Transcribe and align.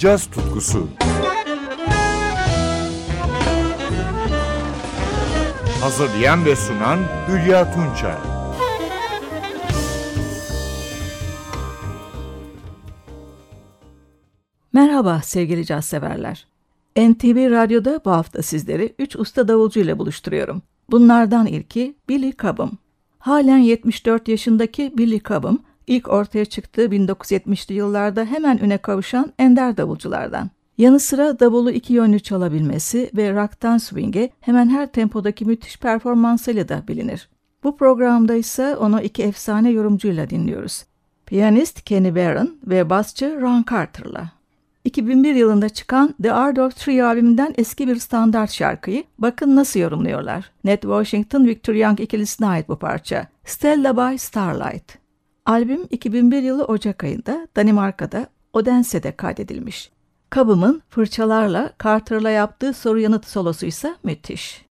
caz 0.00 0.26
tutkusu. 0.26 0.88
Hazırlayan 5.80 6.44
ve 6.44 6.56
sunan 6.56 6.98
Hülya 7.28 7.74
Tunçay. 7.74 8.16
Merhaba 14.72 15.20
sevgili 15.24 15.66
caz 15.66 15.84
severler. 15.84 16.46
NTV 16.96 17.50
Radyo'da 17.50 18.00
bu 18.04 18.10
hafta 18.10 18.42
sizleri 18.42 18.94
3 18.98 19.16
usta 19.16 19.48
davulcu 19.48 19.80
ile 19.80 19.98
buluşturuyorum. 19.98 20.62
Bunlardan 20.90 21.46
ilki 21.46 21.96
Billy 22.08 22.32
Cobham. 22.36 22.70
Halen 23.18 23.58
74 23.58 24.28
yaşındaki 24.28 24.98
Billy 24.98 25.20
Cobham, 25.20 25.58
ilk 25.86 26.08
ortaya 26.08 26.44
çıktığı 26.44 26.86
1970'li 26.86 27.74
yıllarda 27.74 28.24
hemen 28.24 28.58
üne 28.58 28.78
kavuşan 28.78 29.32
ender 29.38 29.76
davulculardan. 29.76 30.50
Yanı 30.78 31.00
sıra 31.00 31.40
davulu 31.40 31.70
iki 31.70 31.92
yönlü 31.92 32.20
çalabilmesi 32.20 33.10
ve 33.16 33.32
rock'tan 33.34 33.78
swing'e 33.78 34.30
hemen 34.40 34.68
her 34.68 34.92
tempodaki 34.92 35.44
müthiş 35.44 35.78
performansıyla 35.78 36.68
da 36.68 36.82
bilinir. 36.88 37.28
Bu 37.64 37.76
programda 37.76 38.34
ise 38.34 38.76
onu 38.76 39.00
iki 39.00 39.22
efsane 39.22 39.70
yorumcuyla 39.70 40.30
dinliyoruz. 40.30 40.84
Piyanist 41.26 41.84
Kenny 41.84 42.14
Barron 42.14 42.58
ve 42.66 42.90
basçı 42.90 43.38
Ron 43.40 43.64
Carter'la. 43.70 44.30
2001 44.84 45.34
yılında 45.34 45.68
çıkan 45.68 46.14
The 46.22 46.32
Art 46.32 46.58
of 46.58 46.76
Three 46.76 47.04
albümünden 47.04 47.54
eski 47.58 47.88
bir 47.88 47.96
standart 47.96 48.50
şarkıyı 48.50 49.04
bakın 49.18 49.56
nasıl 49.56 49.80
yorumluyorlar. 49.80 50.50
Ned 50.64 50.82
Washington, 50.82 51.44
Victor 51.44 51.74
Young 51.74 52.00
ikilisine 52.00 52.46
ait 52.46 52.68
bu 52.68 52.78
parça. 52.78 53.26
Stella 53.44 53.96
by 53.96 54.18
Starlight. 54.18 54.98
Albüm 55.46 55.86
2001 55.90 56.42
yılı 56.42 56.64
Ocak 56.64 57.04
ayında 57.04 57.48
Danimarka'da 57.56 58.26
Odense'de 58.52 59.16
kaydedilmiş. 59.16 59.90
Kabım'ın 60.30 60.82
fırçalarla 60.88 61.72
Carter'la 61.82 62.30
yaptığı 62.30 62.72
soru 62.72 63.00
yanıt 63.00 63.26
solosu 63.26 63.66
ise 63.66 63.94
müthiş. 64.02 64.69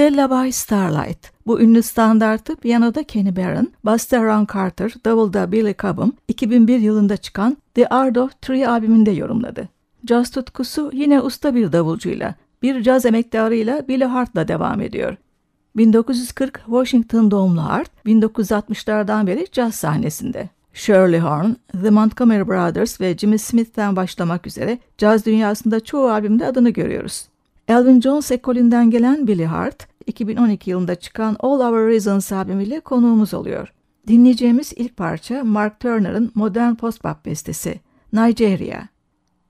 Stella 0.00 0.30
by 0.30 0.50
Starlight. 0.50 1.32
Bu 1.46 1.60
ünlü 1.60 1.82
standartı 1.82 2.56
piyanoda 2.56 3.02
Kenny 3.02 3.36
Barron, 3.36 3.68
basta 3.84 4.24
Ron 4.24 4.46
Carter, 4.54 4.94
davulda 5.04 5.52
Billy 5.52 5.74
Cobham 5.78 6.12
2001 6.28 6.78
yılında 6.78 7.16
çıkan 7.16 7.56
The 7.74 7.86
Art 7.86 8.16
of 8.18 8.42
Three 8.42 8.68
albümünde 8.68 9.10
yorumladı. 9.10 9.68
Caz 10.04 10.30
tutkusu 10.30 10.90
yine 10.94 11.20
usta 11.20 11.54
bir 11.54 11.72
davulcuyla, 11.72 12.34
bir 12.62 12.82
caz 12.82 13.06
emektarıyla 13.06 13.88
Billy 13.88 14.04
Hart'la 14.04 14.48
devam 14.48 14.80
ediyor. 14.80 15.16
1940 15.76 16.60
Washington 16.66 17.30
doğumlu 17.30 17.62
Hart, 17.62 17.90
1960'lardan 18.06 19.26
beri 19.26 19.46
caz 19.52 19.74
sahnesinde. 19.74 20.48
Shirley 20.74 21.20
Horn, 21.20 21.50
The 21.82 21.90
Montgomery 21.90 22.46
Brothers 22.46 23.00
ve 23.00 23.18
Jimmy 23.18 23.38
Smith'ten 23.38 23.96
başlamak 23.96 24.46
üzere 24.46 24.78
caz 24.98 25.26
dünyasında 25.26 25.80
çoğu 25.80 26.10
albümde 26.10 26.46
adını 26.46 26.70
görüyoruz. 26.70 27.28
Elvin 27.68 28.00
Jones 28.00 28.30
ekolünden 28.30 28.90
gelen 28.90 29.26
Billy 29.26 29.44
Hart, 29.44 29.89
2012 30.06 30.70
yılında 30.70 30.94
çıkan 30.94 31.36
All 31.40 31.60
Our 31.60 31.88
Reasons 31.90 32.32
albümüyle 32.32 32.80
konuğumuz 32.80 33.34
oluyor. 33.34 33.72
Dinleyeceğimiz 34.06 34.72
ilk 34.76 34.96
parça 34.96 35.44
Mark 35.44 35.80
Turner'ın 35.80 36.32
modern 36.34 36.74
post-bop 36.74 37.24
bestesi, 37.24 37.80
Nigeria. 38.12 38.82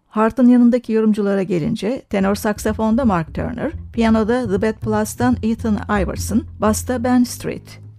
Hart'ın 0.07 0.49
yanındaki 0.49 0.93
yorumculara 0.93 1.43
gelince 1.43 2.01
tenor 2.01 2.35
saksafonda 2.35 3.05
Mark 3.05 3.35
Turner, 3.35 3.73
piyanoda 3.93 4.49
The 4.49 4.63
Bad 4.63 4.81
Plus'tan 4.81 5.37
Ethan 5.43 5.79
Iverson, 6.03 6.43
basta 6.61 7.05
Ben 7.05 7.25
Street. 7.25 7.90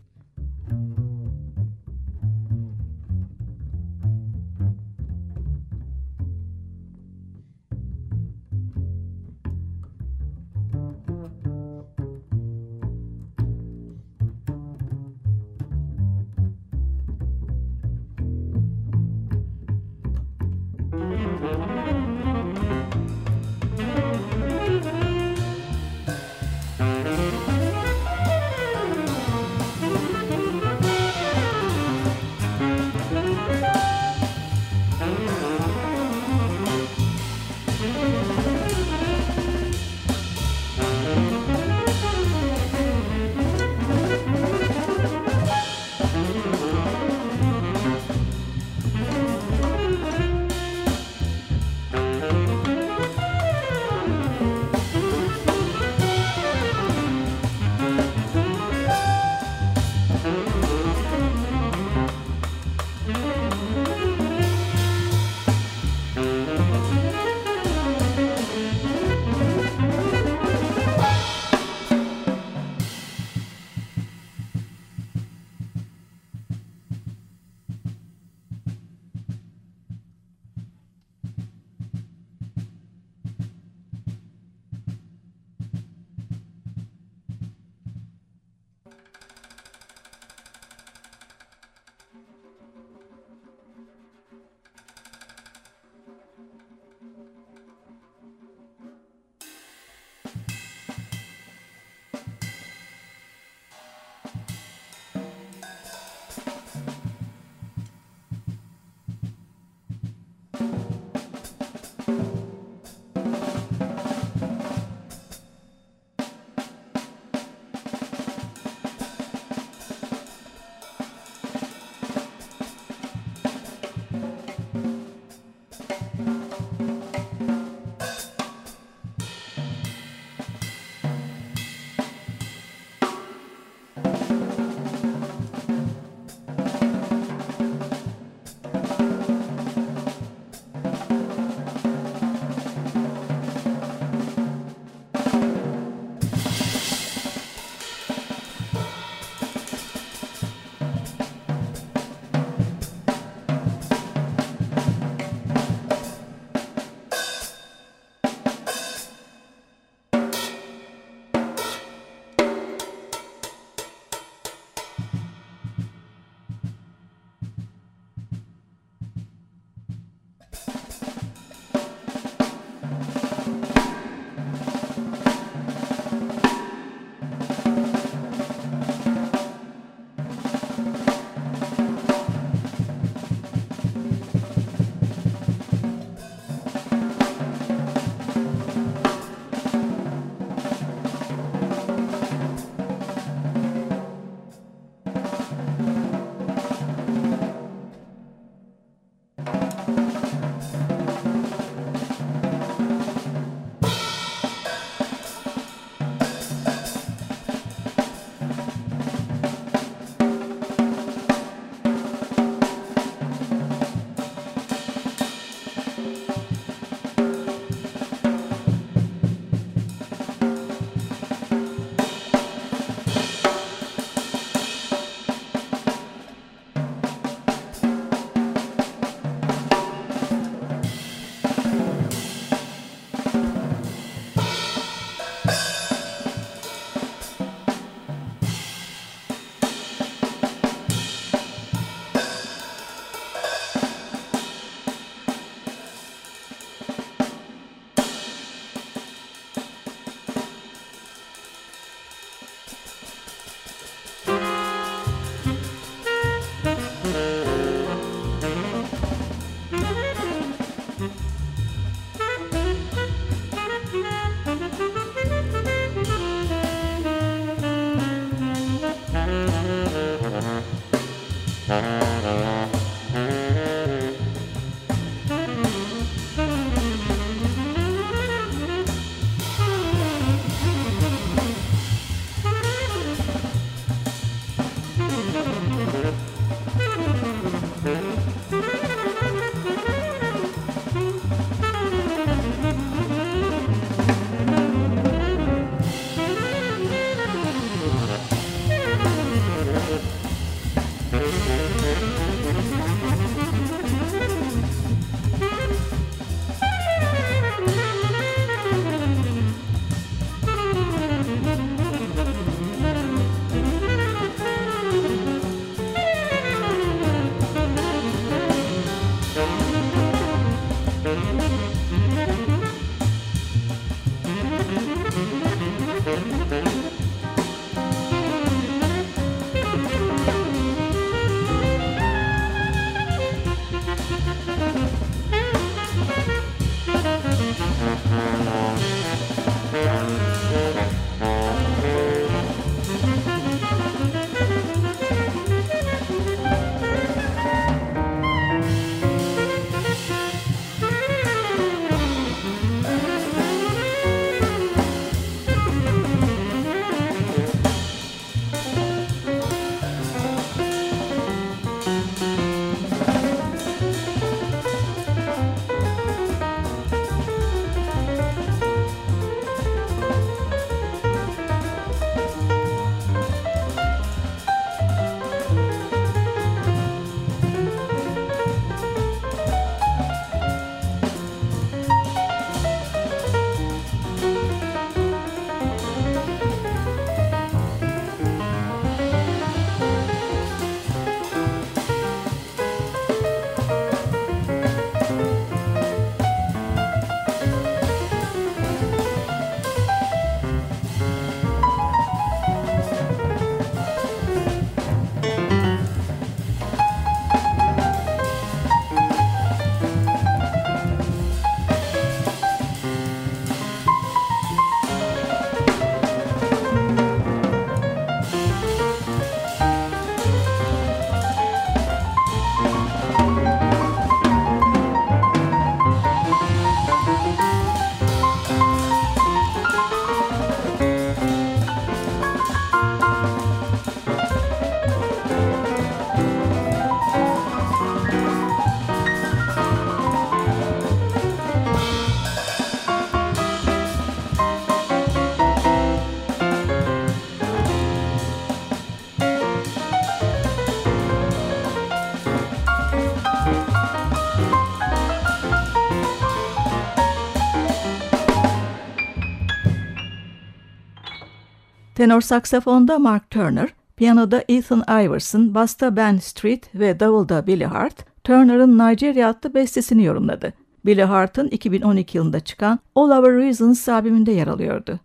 Tenor 462.02 462.22
saksafonda 462.22 463.00
Mark 463.00 463.30
Turner, 463.30 463.70
piyanoda 463.96 464.44
Ethan 464.50 464.84
Iverson, 465.06 465.56
basta 465.56 465.96
Ben 465.96 466.18
Street 466.18 466.76
ve 466.76 467.00
davulda 467.00 467.48
Billy 467.48 467.64
Hart, 467.64 468.24
Turner'ın 468.24 468.78
Nigeria 468.78 469.30
adlı 469.30 469.54
bestesini 469.54 470.04
yorumladı. 470.04 470.54
Billy 470.86 471.02
Hart'ın 471.02 471.48
2012 471.48 472.18
yılında 472.18 472.40
çıkan 472.40 472.80
All 472.96 473.10
Our 473.10 473.34
Reasons 473.34 473.90
albümünde 473.90 474.32
yer 474.32 474.48
alıyordu. 474.48 475.00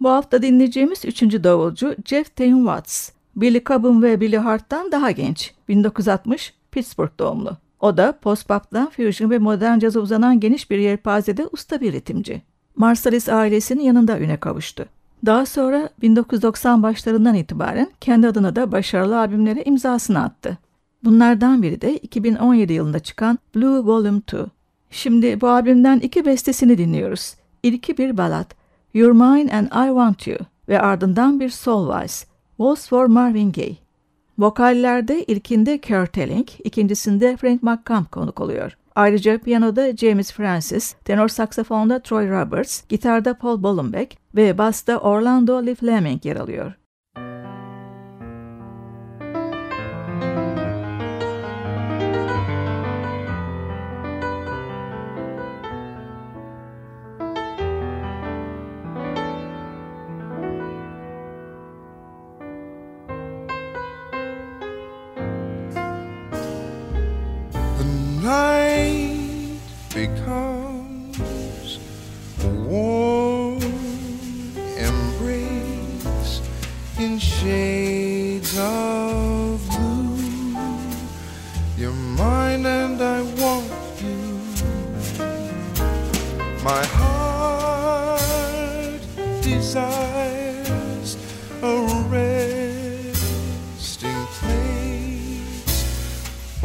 Bu 0.00 0.10
hafta 0.10 0.42
dinleyeceğimiz 0.42 1.04
üçüncü 1.04 1.44
davulcu 1.44 1.96
Jeff 2.04 2.36
Tain 2.36 2.56
Watts. 2.56 3.10
Billy 3.36 3.64
Cobham 3.64 4.02
ve 4.02 4.20
Billy 4.20 4.36
Hart'tan 4.36 4.92
daha 4.92 5.10
genç. 5.10 5.54
1960 5.68 6.54
Pittsburgh 6.70 7.18
doğumlu. 7.18 7.56
O 7.80 7.96
da 7.96 8.12
post-bop'tan 8.12 8.90
fusion 8.90 9.30
ve 9.30 9.38
modern 9.38 9.78
caza 9.78 10.00
uzanan 10.00 10.40
geniş 10.40 10.70
bir 10.70 10.78
yelpazede 10.78 11.46
usta 11.52 11.80
bir 11.80 11.92
ritimci. 11.92 12.42
Marsalis 12.76 13.28
ailesinin 13.28 13.82
yanında 13.82 14.18
üne 14.18 14.36
kavuştu. 14.36 14.86
Daha 15.26 15.46
sonra 15.46 15.88
1990 16.02 16.82
başlarından 16.82 17.34
itibaren 17.34 17.90
kendi 18.00 18.28
adına 18.28 18.56
da 18.56 18.72
başarılı 18.72 19.18
albümlere 19.18 19.62
imzasını 19.62 20.22
attı. 20.22 20.58
Bunlardan 21.04 21.62
biri 21.62 21.80
de 21.80 21.96
2017 21.96 22.72
yılında 22.72 22.98
çıkan 22.98 23.38
Blue 23.54 23.78
Volume 23.78 24.18
2. 24.18 24.36
Şimdi 24.90 25.40
bu 25.40 25.48
albümden 25.48 25.98
iki 25.98 26.24
bestesini 26.24 26.78
dinliyoruz. 26.78 27.34
İlki 27.62 27.98
bir 27.98 28.16
balad, 28.16 28.50
You're 28.94 29.12
Mine 29.12 29.52
and 29.52 29.66
I 29.66 29.88
Want 29.88 30.26
You 30.26 30.38
ve 30.68 30.80
ardından 30.80 31.40
bir 31.40 31.48
soul 31.48 31.88
valse, 31.88 32.26
Waltz 32.56 32.88
for 32.88 33.06
Marvin 33.06 33.52
Gaye. 33.52 33.76
Vokallerde 34.38 35.24
ilkinde 35.24 35.80
Kurt 35.80 36.18
Elling, 36.18 36.48
ikincisinde 36.64 37.36
Frank 37.36 37.62
McCamp 37.62 38.12
konuk 38.12 38.40
oluyor. 38.40 38.76
Ayrıca 38.98 39.38
piyanoda 39.38 39.96
James 39.96 40.32
Francis, 40.32 40.92
tenor 40.92 41.28
saksafonda 41.28 42.02
Troy 42.02 42.30
Roberts, 42.30 42.88
gitarda 42.88 43.38
Paul 43.38 43.62
Bollenbeck 43.62 44.18
ve 44.36 44.58
basta 44.58 44.98
Orlando 44.98 45.66
Lee 45.66 45.74
Fleming 45.74 46.26
yer 46.26 46.36
alıyor. 46.36 46.72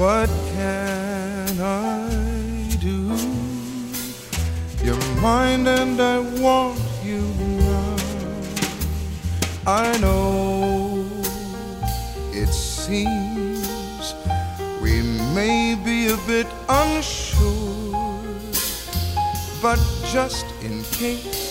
What 0.04 0.28
can 0.56 1.62
I 1.62 2.76
do? 2.82 3.16
You're 4.84 5.22
mine 5.22 5.68
and 5.68 6.02
I 6.02 6.20
want 6.42 6.80
you 7.04 7.22
now. 7.62 7.96
I 9.66 9.98
know 10.00 11.06
it 12.34 12.50
seems 12.50 14.14
we 14.82 15.04
may 15.34 15.76
be 15.86 16.08
a 16.08 16.18
bit 16.26 16.48
unsure, 16.68 17.94
but 19.62 19.80
just 20.12 20.46
in 20.64 20.84
case, 21.00 21.43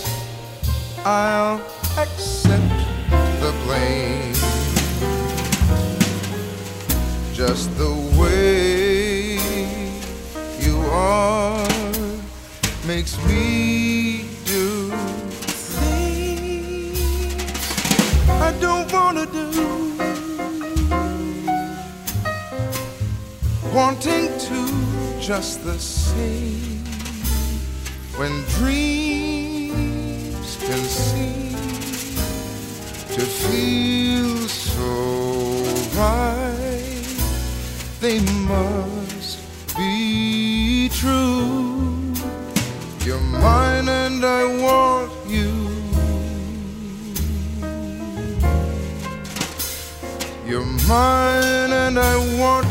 I'll 1.04 1.60
accept 1.98 2.78
the 3.40 3.52
blame 3.64 4.34
just 7.34 7.76
the 7.76 7.92
way 8.16 9.34
you 10.60 10.78
are 10.92 11.66
makes 12.86 13.18
me 13.26 14.26
do 14.44 14.90
things 15.74 17.00
I 18.28 18.52
don't 18.60 18.92
wanna 18.92 19.26
do. 19.26 19.50
Wanting 23.74 24.28
to 24.38 25.20
just 25.20 25.64
the 25.64 25.80
same 25.80 26.84
when 28.16 28.44
dreams 28.50 29.21
can 30.66 30.84
seem 30.84 31.52
to 33.16 33.20
feel 33.20 34.48
so 34.48 34.90
right. 35.98 37.02
They 38.00 38.20
must 38.46 39.38
be 39.76 40.88
true. 40.88 42.14
You're 43.04 43.20
mine 43.20 43.88
and 43.88 44.24
I 44.24 44.44
want 44.64 45.12
you. 45.28 45.50
You're 50.46 50.70
mine 50.86 51.72
and 51.72 51.98
I 51.98 52.16
want 52.38 52.61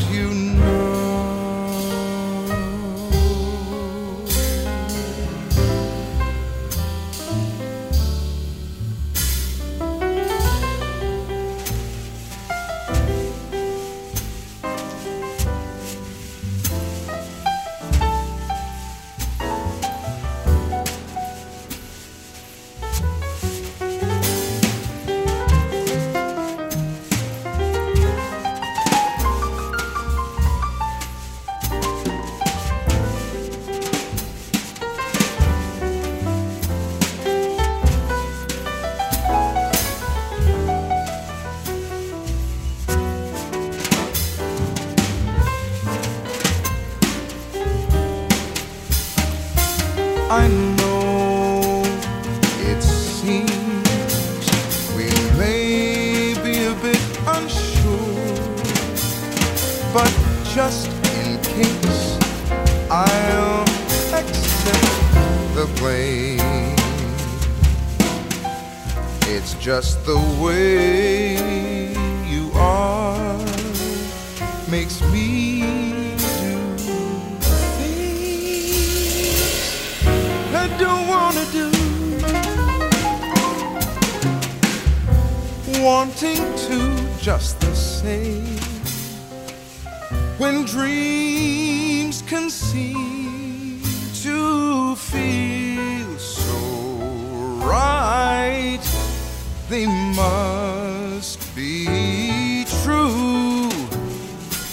they 99.71 99.87
must 99.87 101.39
be 101.55 102.65
true. 102.83 103.69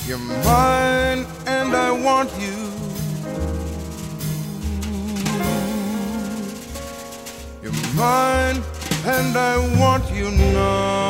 You're 0.09 0.19
mine 0.19 1.25
and 1.47 1.73
I 1.73 1.93
want 1.93 2.31
you. 2.41 2.57
You're 7.63 7.81
mine, 7.95 8.61
and 9.05 9.37
I 9.37 9.57
want 9.79 10.11
you 10.11 10.33
now. 10.33 11.08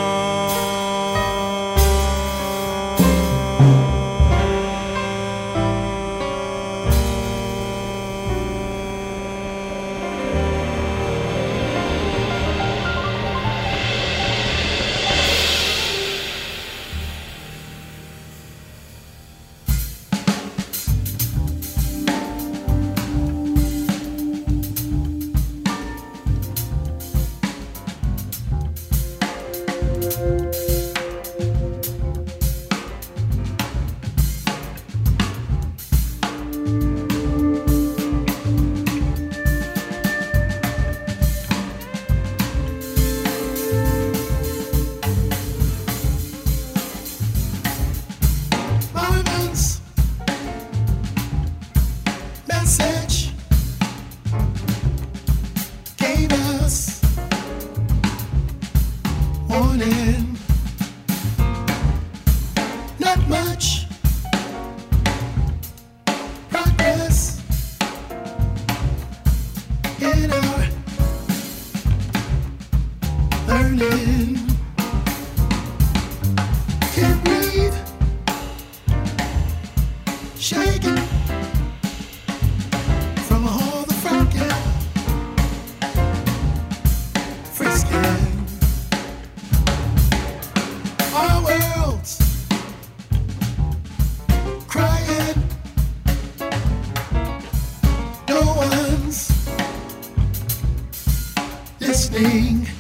Listening. 102.11 102.78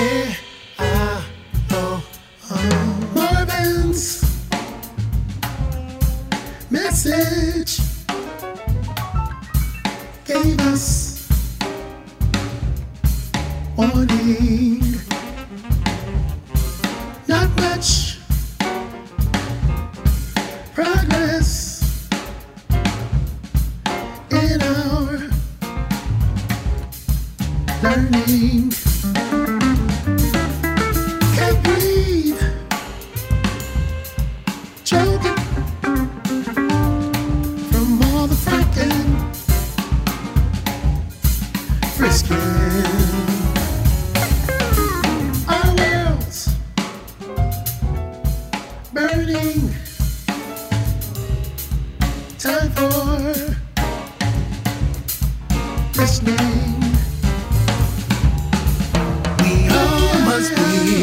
yeah. 0.00 0.49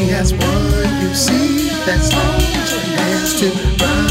That's 0.09 0.31
what 0.31 1.01
you 1.01 1.13
see. 1.13 1.69
That's 1.85 2.11
not 2.11 2.35
what 2.35 3.41
you 3.41 3.51
to. 3.77 4.06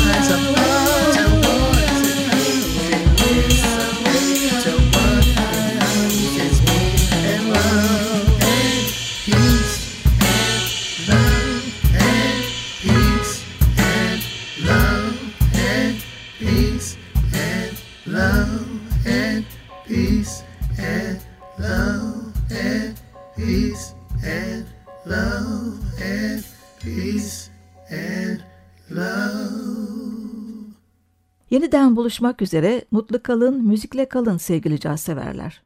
buluşmak 31.96 32.42
üzere. 32.42 32.84
Mutlu 32.90 33.22
kalın, 33.22 33.64
müzikle 33.64 34.08
kalın 34.08 34.36
sevgili 34.36 34.80
caz 34.80 35.00
severler. 35.00 35.62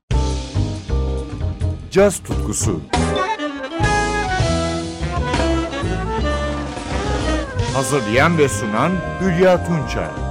Caz 1.90 2.18
tutkusu. 2.18 2.80
Hazırlayan 7.74 8.38
ve 8.38 8.48
sunan 8.48 8.92
Hülya 9.20 9.66
Tunçay. 9.66 10.29